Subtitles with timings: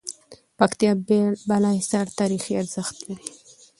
[0.57, 0.91] پکتيا
[1.47, 3.27] بالاحصار تاريخي ارزښت لری